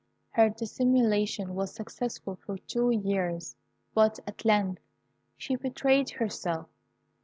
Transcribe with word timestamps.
Her 0.31 0.49
dissimulation 0.49 1.53
was 1.53 1.75
successful 1.75 2.35
for 2.43 2.57
two 2.57 2.89
years; 2.89 3.55
but 3.93 4.17
at 4.25 4.43
length 4.43 4.81
she 5.37 5.55
betrayed 5.55 6.09
herself. 6.09 6.67